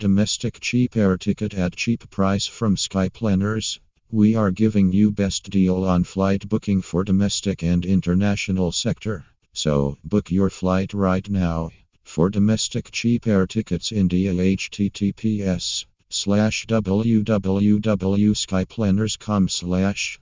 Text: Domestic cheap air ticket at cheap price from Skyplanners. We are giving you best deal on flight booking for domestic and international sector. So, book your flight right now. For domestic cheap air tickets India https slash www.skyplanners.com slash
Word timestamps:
Domestic 0.00 0.58
cheap 0.60 0.96
air 0.96 1.16
ticket 1.18 1.52
at 1.52 1.76
cheap 1.76 2.08
price 2.08 2.46
from 2.46 2.76
Skyplanners. 2.76 3.80
We 4.10 4.34
are 4.34 4.50
giving 4.50 4.92
you 4.92 5.10
best 5.10 5.50
deal 5.50 5.84
on 5.84 6.04
flight 6.04 6.48
booking 6.48 6.80
for 6.80 7.04
domestic 7.04 7.62
and 7.62 7.84
international 7.84 8.72
sector. 8.72 9.26
So, 9.52 9.98
book 10.02 10.30
your 10.30 10.48
flight 10.48 10.94
right 10.94 11.28
now. 11.28 11.72
For 12.02 12.30
domestic 12.30 12.90
cheap 12.90 13.26
air 13.26 13.46
tickets 13.46 13.92
India 13.92 14.32
https 14.32 15.84
slash 16.08 16.66
www.skyplanners.com 16.66 19.48
slash 19.50 20.18